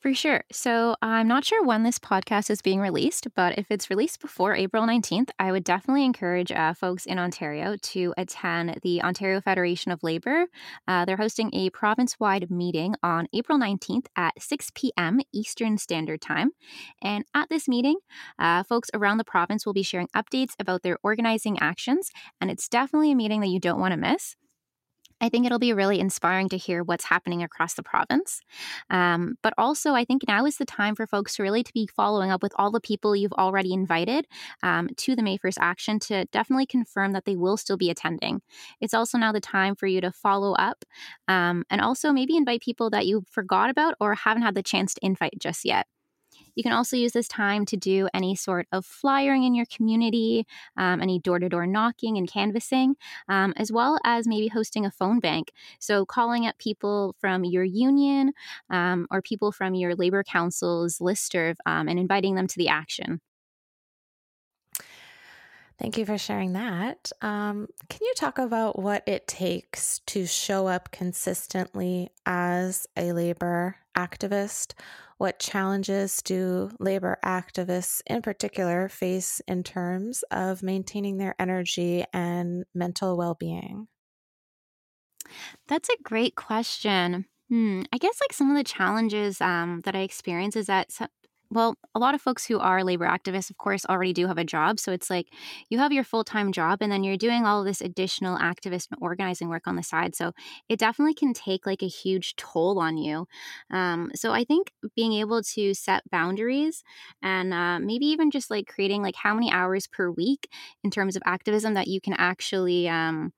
For 0.00 0.14
sure. 0.14 0.44
So 0.50 0.96
I'm 1.02 1.28
not 1.28 1.44
sure 1.44 1.62
when 1.62 1.82
this 1.82 1.98
podcast 1.98 2.48
is 2.48 2.62
being 2.62 2.80
released, 2.80 3.26
but 3.36 3.58
if 3.58 3.66
it's 3.70 3.90
released 3.90 4.22
before 4.22 4.54
April 4.54 4.86
19th, 4.86 5.28
I 5.38 5.52
would 5.52 5.62
definitely 5.62 6.06
encourage 6.06 6.50
uh, 6.50 6.72
folks 6.72 7.04
in 7.04 7.18
Ontario 7.18 7.76
to 7.76 8.14
attend 8.16 8.78
the 8.82 9.02
Ontario 9.02 9.42
Federation 9.42 9.92
of 9.92 10.02
Labor. 10.02 10.46
Uh, 10.88 11.04
they're 11.04 11.18
hosting 11.18 11.54
a 11.54 11.68
province 11.68 12.18
wide 12.18 12.50
meeting 12.50 12.94
on 13.02 13.28
April 13.34 13.58
19th 13.58 14.06
at 14.16 14.40
6 14.40 14.70
p.m. 14.74 15.20
Eastern 15.34 15.76
Standard 15.76 16.22
Time. 16.22 16.52
And 17.02 17.26
at 17.34 17.50
this 17.50 17.68
meeting, 17.68 17.98
uh, 18.38 18.62
folks 18.62 18.88
around 18.94 19.18
the 19.18 19.24
province 19.24 19.66
will 19.66 19.74
be 19.74 19.82
sharing 19.82 20.08
updates 20.16 20.54
about 20.58 20.82
their 20.82 20.96
organizing 21.02 21.58
actions. 21.58 22.10
And 22.40 22.50
it's 22.50 22.70
definitely 22.70 23.12
a 23.12 23.16
meeting 23.16 23.42
that 23.42 23.48
you 23.48 23.60
don't 23.60 23.80
want 23.80 23.92
to 23.92 23.98
miss. 23.98 24.36
I 25.20 25.28
think 25.28 25.46
it'll 25.46 25.58
be 25.58 25.72
really 25.72 26.00
inspiring 26.00 26.48
to 26.50 26.56
hear 26.56 26.82
what's 26.82 27.04
happening 27.04 27.42
across 27.42 27.74
the 27.74 27.82
province. 27.82 28.40
Um, 28.88 29.36
but 29.42 29.52
also, 29.58 29.92
I 29.92 30.04
think 30.04 30.22
now 30.26 30.46
is 30.46 30.56
the 30.56 30.64
time 30.64 30.94
for 30.94 31.06
folks 31.06 31.36
to 31.36 31.42
really 31.42 31.62
to 31.62 31.72
be 31.72 31.86
following 31.86 32.30
up 32.30 32.42
with 32.42 32.52
all 32.56 32.70
the 32.70 32.80
people 32.80 33.14
you've 33.14 33.32
already 33.32 33.72
invited 33.72 34.26
um, 34.62 34.88
to 34.96 35.14
the 35.14 35.22
May 35.22 35.38
1st 35.38 35.58
action 35.60 35.98
to 36.00 36.24
definitely 36.26 36.66
confirm 36.66 37.12
that 37.12 37.24
they 37.24 37.36
will 37.36 37.56
still 37.56 37.76
be 37.76 37.90
attending. 37.90 38.40
It's 38.80 38.94
also 38.94 39.18
now 39.18 39.32
the 39.32 39.40
time 39.40 39.76
for 39.76 39.86
you 39.86 40.00
to 40.00 40.12
follow 40.12 40.52
up 40.54 40.84
um, 41.28 41.64
and 41.70 41.80
also 41.80 42.12
maybe 42.12 42.36
invite 42.36 42.62
people 42.62 42.90
that 42.90 43.06
you 43.06 43.24
forgot 43.30 43.70
about 43.70 43.94
or 44.00 44.14
haven't 44.14 44.42
had 44.42 44.54
the 44.54 44.62
chance 44.62 44.94
to 44.94 45.04
invite 45.04 45.34
just 45.38 45.64
yet. 45.64 45.86
You 46.54 46.62
can 46.62 46.72
also 46.72 46.96
use 46.96 47.12
this 47.12 47.28
time 47.28 47.64
to 47.66 47.76
do 47.76 48.08
any 48.12 48.34
sort 48.34 48.66
of 48.72 48.84
flyering 48.84 49.44
in 49.44 49.54
your 49.54 49.66
community, 49.66 50.46
um, 50.76 51.00
any 51.00 51.18
door 51.18 51.38
to 51.38 51.48
door 51.48 51.66
knocking 51.66 52.16
and 52.18 52.28
canvassing, 52.28 52.96
um, 53.28 53.54
as 53.56 53.70
well 53.72 53.98
as 54.04 54.26
maybe 54.26 54.48
hosting 54.48 54.84
a 54.84 54.90
phone 54.90 55.20
bank. 55.20 55.52
So, 55.78 56.04
calling 56.04 56.46
up 56.46 56.58
people 56.58 57.14
from 57.18 57.44
your 57.44 57.64
union 57.64 58.32
um, 58.68 59.06
or 59.10 59.22
people 59.22 59.52
from 59.52 59.74
your 59.74 59.94
labor 59.94 60.22
council's 60.22 61.00
list 61.00 61.30
um, 61.66 61.88
and 61.88 61.98
inviting 61.98 62.34
them 62.34 62.46
to 62.46 62.56
the 62.56 62.68
action. 62.68 63.20
Thank 65.78 65.96
you 65.96 66.04
for 66.04 66.18
sharing 66.18 66.52
that. 66.52 67.10
Um, 67.22 67.68
can 67.88 68.00
you 68.02 68.12
talk 68.16 68.38
about 68.38 68.78
what 68.78 69.02
it 69.06 69.26
takes 69.26 70.00
to 70.06 70.26
show 70.26 70.66
up 70.66 70.90
consistently 70.90 72.10
as 72.26 72.86
a 72.96 73.12
labor 73.12 73.76
activist? 73.96 74.74
What 75.20 75.38
challenges 75.38 76.20
do 76.20 76.72
labor 76.80 77.18
activists 77.24 78.02
in 78.06 78.22
particular 78.22 78.88
face 78.88 79.38
in 79.46 79.62
terms 79.62 80.24
of 80.32 80.64
maintaining 80.64 81.18
their 81.18 81.36
energy 81.38 82.04
and 82.12 82.64
mental 82.74 83.16
well 83.16 83.34
being? 83.34 83.86
That's 85.68 85.88
a 85.88 86.02
great 86.02 86.34
question. 86.36 87.26
Hmm. 87.48 87.82
I 87.92 87.98
guess 87.98 88.20
like 88.20 88.32
some 88.32 88.50
of 88.50 88.56
the 88.56 88.64
challenges 88.64 89.40
um, 89.40 89.80
that 89.84 89.96
I 89.96 90.00
experience 90.00 90.54
is 90.56 90.66
that 90.66 90.92
well, 91.50 91.74
a 91.94 91.98
lot 91.98 92.14
of 92.14 92.20
folks 92.20 92.46
who 92.46 92.58
are 92.60 92.84
labor 92.84 93.06
activists, 93.06 93.50
of 93.50 93.58
course, 93.58 93.84
already 93.86 94.12
do 94.12 94.26
have 94.28 94.38
a 94.38 94.44
job. 94.44 94.78
So 94.78 94.92
it's 94.92 95.10
like 95.10 95.26
you 95.68 95.78
have 95.78 95.92
your 95.92 96.04
full 96.04 96.22
time 96.22 96.52
job 96.52 96.78
and 96.80 96.92
then 96.92 97.02
you're 97.02 97.16
doing 97.16 97.44
all 97.44 97.64
this 97.64 97.80
additional 97.80 98.38
activist 98.38 98.88
and 98.90 98.98
organizing 99.02 99.48
work 99.48 99.66
on 99.66 99.76
the 99.76 99.82
side. 99.82 100.14
So 100.14 100.32
it 100.68 100.78
definitely 100.78 101.14
can 101.14 101.32
take 101.34 101.66
like 101.66 101.82
a 101.82 101.88
huge 101.88 102.36
toll 102.36 102.78
on 102.78 102.96
you. 102.96 103.26
Um, 103.70 104.12
so 104.14 104.32
I 104.32 104.44
think 104.44 104.72
being 104.94 105.12
able 105.14 105.42
to 105.42 105.74
set 105.74 106.08
boundaries 106.10 106.84
and 107.22 107.52
uh, 107.52 107.78
maybe 107.80 108.06
even 108.06 108.30
just 108.30 108.50
like 108.50 108.66
creating 108.68 109.02
like 109.02 109.16
how 109.16 109.34
many 109.34 109.50
hours 109.50 109.86
per 109.86 110.10
week 110.10 110.48
in 110.84 110.90
terms 110.90 111.16
of 111.16 111.22
activism 111.26 111.74
that 111.74 111.88
you 111.88 112.00
can 112.00 112.14
actually. 112.14 112.88
Um, 112.88 113.32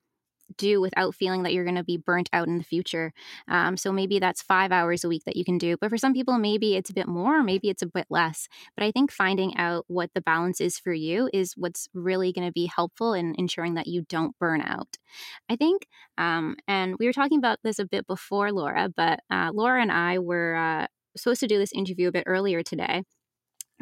do 0.56 0.80
without 0.80 1.14
feeling 1.14 1.42
that 1.42 1.52
you're 1.52 1.64
going 1.64 1.76
to 1.76 1.85
be 1.85 1.97
burnt 1.97 2.28
out 2.32 2.49
in 2.49 2.59
the 2.59 2.64
future. 2.64 3.12
Um, 3.49 3.76
so 3.76 3.92
maybe 3.92 4.18
that's 4.18 4.42
five 4.42 4.73
hours 4.73 5.04
a 5.04 5.09
week 5.09 5.25
that 5.25 5.37
you 5.37 5.44
can 5.44 5.59
do. 5.59 5.76
But 5.80 5.90
for 5.90 5.99
some 5.99 6.12
people, 6.12 6.38
maybe 6.38 6.76
it's 6.76 6.90
a 6.90 6.94
bit 6.94 7.09
more, 7.09 7.42
maybe 7.42 7.68
it's 7.68 7.82
a 7.82 7.87
bit 7.87 8.06
less. 8.11 8.49
But 8.76 8.85
I 8.85 8.90
think 8.90 9.11
finding 9.11 9.56
out 9.56 9.85
what 9.88 10.11
the 10.14 10.21
balance 10.21 10.61
is 10.61 10.78
for 10.78 10.92
you 10.92 11.28
is 11.32 11.54
what's 11.56 11.88
really 11.94 12.32
going 12.32 12.47
to 12.47 12.52
be 12.52 12.66
helpful 12.66 13.14
in 13.14 13.35
ensuring 13.38 13.75
that 13.75 13.87
you 13.87 14.02
don't 14.09 14.38
burn 14.38 14.61
out. 14.62 14.97
I 15.49 15.56
think, 15.56 15.87
um, 16.18 16.56
and 16.66 16.97
we 16.99 17.06
were 17.06 17.12
talking 17.12 17.38
about 17.38 17.59
this 17.62 17.78
a 17.78 17.87
bit 17.87 18.06
before, 18.06 18.52
Laura, 18.52 18.88
but 18.94 19.21
uh, 19.30 19.50
Laura 19.52 19.80
and 19.80 19.92
I 19.92 20.18
were. 20.18 20.56
Uh, 20.56 20.87
supposed 21.14 21.40
to 21.40 21.47
do 21.47 21.59
this 21.59 21.75
interview 21.75 22.09
a 22.09 22.12
bit 22.12 22.25
earlier 22.26 22.62
today 22.62 23.02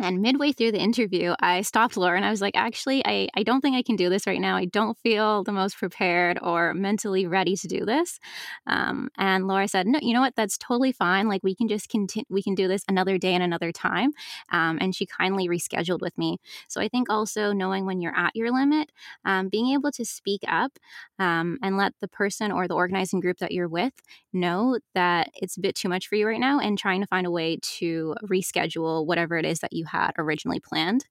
and 0.00 0.20
midway 0.20 0.52
through 0.52 0.72
the 0.72 0.80
interview, 0.80 1.34
I 1.40 1.62
stopped 1.62 1.96
Laura 1.96 2.16
and 2.16 2.24
I 2.24 2.30
was 2.30 2.40
like, 2.40 2.56
actually, 2.56 3.04
I, 3.04 3.28
I 3.34 3.42
don't 3.42 3.60
think 3.60 3.76
I 3.76 3.82
can 3.82 3.96
do 3.96 4.08
this 4.08 4.26
right 4.26 4.40
now. 4.40 4.56
I 4.56 4.64
don't 4.64 4.98
feel 4.98 5.44
the 5.44 5.52
most 5.52 5.76
prepared 5.76 6.38
or 6.42 6.74
mentally 6.74 7.26
ready 7.26 7.56
to 7.56 7.68
do 7.68 7.84
this. 7.84 8.18
Um, 8.66 9.10
and 9.18 9.46
Laura 9.46 9.68
said, 9.68 9.86
no, 9.86 9.98
you 10.02 10.14
know 10.14 10.20
what? 10.20 10.36
That's 10.36 10.58
totally 10.58 10.92
fine. 10.92 11.28
Like 11.28 11.42
we 11.42 11.54
can 11.54 11.68
just 11.68 11.88
continue, 11.88 12.24
we 12.28 12.42
can 12.42 12.54
do 12.54 12.68
this 12.68 12.84
another 12.88 13.18
day 13.18 13.34
and 13.34 13.42
another 13.42 13.72
time. 13.72 14.12
Um, 14.50 14.78
and 14.80 14.94
she 14.94 15.06
kindly 15.06 15.48
rescheduled 15.48 16.00
with 16.00 16.16
me. 16.16 16.38
So 16.68 16.80
I 16.80 16.88
think 16.88 17.10
also 17.10 17.52
knowing 17.52 17.86
when 17.86 18.00
you're 18.00 18.16
at 18.16 18.34
your 18.34 18.50
limit, 18.50 18.90
um, 19.24 19.48
being 19.48 19.72
able 19.72 19.92
to 19.92 20.04
speak 20.04 20.42
up 20.48 20.78
um, 21.18 21.58
and 21.62 21.76
let 21.76 21.94
the 22.00 22.08
person 22.08 22.50
or 22.50 22.66
the 22.66 22.74
organizing 22.74 23.20
group 23.20 23.38
that 23.38 23.52
you're 23.52 23.68
with 23.68 23.92
know 24.32 24.78
that 24.94 25.30
it's 25.34 25.56
a 25.56 25.60
bit 25.60 25.74
too 25.74 25.88
much 25.88 26.08
for 26.08 26.14
you 26.14 26.26
right 26.26 26.40
now 26.40 26.58
and 26.58 26.78
trying 26.78 27.00
to 27.00 27.06
find 27.06 27.26
a 27.26 27.30
way 27.30 27.58
to 27.62 28.14
reschedule 28.24 29.06
whatever 29.06 29.36
it 29.36 29.44
is 29.44 29.60
that 29.60 29.72
you 29.72 29.84
had 29.92 30.12
originally 30.18 30.60
planned. 30.60 31.06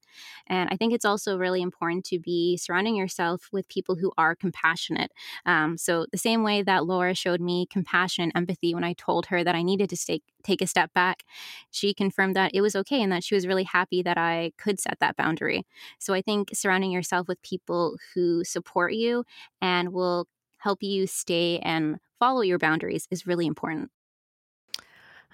And 0.46 0.68
I 0.72 0.76
think 0.76 0.92
it's 0.92 1.04
also 1.04 1.36
really 1.38 1.62
important 1.62 2.04
to 2.06 2.18
be 2.18 2.56
surrounding 2.56 2.96
yourself 2.96 3.48
with 3.52 3.68
people 3.68 3.94
who 3.96 4.12
are 4.18 4.34
compassionate. 4.34 5.12
Um, 5.46 5.76
so, 5.78 6.06
the 6.12 6.18
same 6.18 6.42
way 6.42 6.62
that 6.62 6.86
Laura 6.86 7.14
showed 7.14 7.40
me 7.40 7.66
compassion 7.70 8.24
and 8.24 8.32
empathy 8.36 8.74
when 8.74 8.84
I 8.84 8.94
told 8.94 9.26
her 9.26 9.44
that 9.44 9.54
I 9.54 9.62
needed 9.62 9.90
to 9.90 9.96
stay, 9.96 10.20
take 10.42 10.62
a 10.62 10.66
step 10.66 10.92
back, 10.94 11.24
she 11.70 11.94
confirmed 11.94 12.36
that 12.36 12.52
it 12.54 12.60
was 12.60 12.76
okay 12.76 13.02
and 13.02 13.12
that 13.12 13.24
she 13.24 13.34
was 13.34 13.46
really 13.46 13.64
happy 13.64 14.02
that 14.02 14.18
I 14.18 14.52
could 14.58 14.80
set 14.80 14.98
that 15.00 15.16
boundary. 15.16 15.66
So, 15.98 16.14
I 16.14 16.22
think 16.22 16.50
surrounding 16.54 16.90
yourself 16.90 17.28
with 17.28 17.40
people 17.42 17.96
who 18.14 18.44
support 18.44 18.94
you 18.94 19.24
and 19.60 19.92
will 19.92 20.26
help 20.58 20.82
you 20.82 21.06
stay 21.06 21.58
and 21.60 21.98
follow 22.18 22.42
your 22.42 22.58
boundaries 22.58 23.06
is 23.10 23.26
really 23.26 23.46
important. 23.46 23.90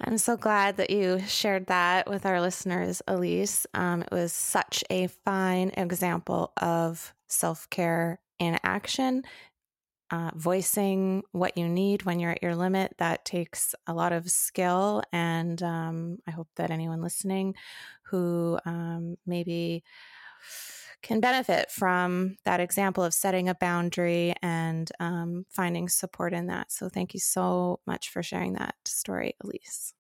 I'm 0.01 0.19
so 0.19 0.37
glad 0.37 0.77
that 0.77 0.91
you 0.91 1.21
shared 1.27 1.67
that 1.69 2.09
with 2.09 2.27
our 2.27 2.41
listeners, 2.41 3.01
Elise. 3.09 3.67
Um, 3.73 4.03
it 4.03 4.13
was 4.13 4.33
such 4.33 4.85
a 4.91 5.07
fine 5.07 5.71
example 5.77 6.53
of 6.59 7.15
self 7.29 7.69
care 7.71 8.21
in 8.39 8.59
action. 8.63 9.23
Uh, 10.11 10.31
voicing 10.37 11.23
what 11.33 11.59
you 11.59 11.69
need 11.69 12.05
when 12.05 12.21
you're 12.21 12.31
at 12.31 12.43
your 12.43 12.55
limit 12.55 12.95
that 12.99 13.25
takes 13.25 13.75
a 13.89 13.95
lot 13.95 14.13
of 14.13 14.31
skill 14.31 15.03
and 15.13 15.65
um, 15.65 16.19
i 16.29 16.31
hope 16.31 16.47
that 16.55 16.71
anyone 16.71 17.03
listening 17.03 17.55
who 18.05 18.57
um, 18.67 19.17
maybe 19.27 19.83
can 21.03 21.21
benefit 21.21 21.71
from 21.71 22.37
that 22.45 22.61
example 22.61 23.05
of 23.05 23.15
setting 23.15 23.49
a 23.49 23.55
boundary 23.55 24.35
and 24.43 24.91
um, 25.01 25.45
finding 25.51 25.89
support 25.89 26.33
in 26.33 26.47
that. 26.47 26.73
So, 26.73 26.89
thank 26.89 27.15
you 27.15 27.21
so 27.21 27.81
much 27.87 28.11
for 28.11 28.23
sharing 28.23 28.55
that 28.55 28.75
story, 28.85 29.35
Elise. 29.43 29.93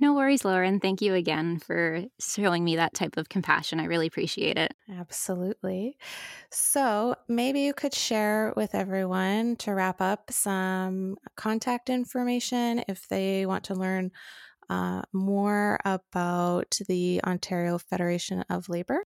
No 0.00 0.14
worries, 0.14 0.44
Lauren. 0.44 0.78
Thank 0.78 1.02
you 1.02 1.14
again 1.14 1.58
for 1.58 2.04
showing 2.20 2.62
me 2.62 2.76
that 2.76 2.94
type 2.94 3.16
of 3.16 3.28
compassion. 3.28 3.80
I 3.80 3.84
really 3.86 4.06
appreciate 4.06 4.56
it. 4.56 4.72
Absolutely. 4.88 5.96
So, 6.50 7.16
maybe 7.26 7.60
you 7.60 7.74
could 7.74 7.94
share 7.94 8.52
with 8.56 8.76
everyone 8.76 9.56
to 9.56 9.74
wrap 9.74 10.00
up 10.00 10.30
some 10.30 11.16
contact 11.36 11.90
information 11.90 12.84
if 12.86 13.08
they 13.08 13.44
want 13.44 13.64
to 13.64 13.74
learn 13.74 14.12
uh, 14.70 15.02
more 15.12 15.80
about 15.84 16.78
the 16.88 17.20
Ontario 17.24 17.78
Federation 17.78 18.44
of 18.50 18.68
Labor. 18.68 19.04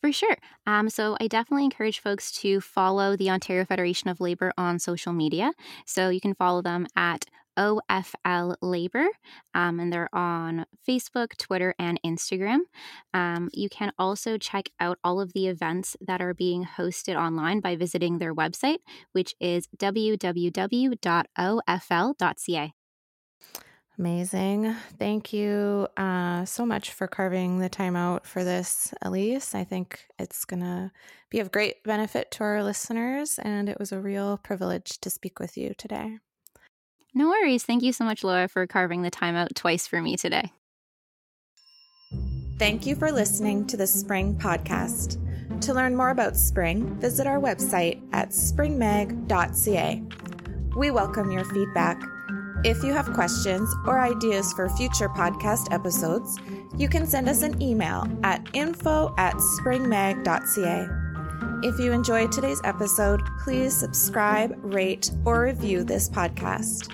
For 0.00 0.12
sure. 0.12 0.36
Um, 0.66 0.88
so 0.90 1.16
I 1.20 1.28
definitely 1.28 1.64
encourage 1.64 2.00
folks 2.00 2.30
to 2.40 2.60
follow 2.60 3.16
the 3.16 3.30
Ontario 3.30 3.64
Federation 3.64 4.10
of 4.10 4.20
Labor 4.20 4.52
on 4.56 4.78
social 4.78 5.12
media. 5.12 5.52
So 5.86 6.10
you 6.10 6.20
can 6.20 6.34
follow 6.34 6.62
them 6.62 6.86
at 6.94 7.24
OFL 7.58 8.56
Labor, 8.60 9.06
um, 9.54 9.80
and 9.80 9.92
they're 9.92 10.14
on 10.14 10.66
Facebook, 10.86 11.36
Twitter, 11.36 11.74
and 11.78 12.00
Instagram. 12.04 12.60
Um, 13.12 13.48
you 13.52 13.68
can 13.68 13.92
also 13.98 14.36
check 14.36 14.70
out 14.80 14.98
all 15.04 15.20
of 15.20 15.32
the 15.32 15.46
events 15.46 15.96
that 16.00 16.20
are 16.20 16.34
being 16.34 16.64
hosted 16.64 17.16
online 17.16 17.60
by 17.60 17.76
visiting 17.76 18.18
their 18.18 18.34
website, 18.34 18.78
which 19.12 19.34
is 19.40 19.68
www.ofl.ca. 19.78 20.34
Amazing. 23.96 24.74
Thank 24.98 25.32
you 25.32 25.86
uh, 25.96 26.44
so 26.44 26.66
much 26.66 26.92
for 26.92 27.06
carving 27.06 27.58
the 27.58 27.68
time 27.68 27.94
out 27.94 28.26
for 28.26 28.42
this, 28.42 28.92
Elise. 29.02 29.54
I 29.54 29.62
think 29.62 30.06
it's 30.18 30.44
going 30.44 30.62
to 30.62 30.90
be 31.30 31.38
of 31.38 31.52
great 31.52 31.84
benefit 31.84 32.32
to 32.32 32.44
our 32.44 32.64
listeners, 32.64 33.38
and 33.38 33.68
it 33.68 33.78
was 33.78 33.92
a 33.92 34.00
real 34.00 34.36
privilege 34.38 34.98
to 35.00 35.10
speak 35.10 35.38
with 35.38 35.56
you 35.56 35.74
today. 35.78 36.18
No 37.14 37.28
worries. 37.28 37.62
Thank 37.62 37.84
you 37.84 37.92
so 37.92 38.04
much, 38.04 38.24
Laura, 38.24 38.48
for 38.48 38.66
carving 38.66 39.02
the 39.02 39.10
time 39.10 39.36
out 39.36 39.54
twice 39.54 39.86
for 39.86 40.02
me 40.02 40.16
today. 40.16 40.50
Thank 42.58 42.86
you 42.86 42.96
for 42.96 43.12
listening 43.12 43.64
to 43.68 43.76
the 43.76 43.86
Spring 43.86 44.36
Podcast. 44.36 45.20
To 45.60 45.72
learn 45.72 45.94
more 45.94 46.10
about 46.10 46.36
Spring, 46.36 46.98
visit 46.98 47.28
our 47.28 47.38
website 47.38 48.02
at 48.12 48.30
springmag.ca. 48.30 50.02
We 50.76 50.90
welcome 50.90 51.30
your 51.30 51.44
feedback 51.44 52.02
if 52.64 52.82
you 52.82 52.92
have 52.94 53.12
questions 53.12 53.74
or 53.86 54.00
ideas 54.00 54.52
for 54.54 54.68
future 54.70 55.08
podcast 55.08 55.70
episodes, 55.70 56.38
you 56.76 56.88
can 56.88 57.06
send 57.06 57.28
us 57.28 57.42
an 57.42 57.60
email 57.62 58.08
at 58.24 58.48
info 58.54 59.14
at 59.18 59.34
springmag.ca. 59.34 60.88
If 61.62 61.78
you 61.78 61.92
enjoyed 61.92 62.32
today's 62.32 62.60
episode, 62.64 63.20
please 63.42 63.76
subscribe, 63.76 64.58
rate, 64.62 65.10
or 65.24 65.42
review 65.42 65.84
this 65.84 66.08
podcast. 66.08 66.90